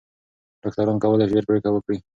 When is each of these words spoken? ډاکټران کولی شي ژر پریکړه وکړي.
ډاکټران 0.61 0.97
کولی 1.03 1.25
شي 1.27 1.31
ژر 1.35 1.43
پریکړه 1.49 1.71
وکړي. 1.73 1.97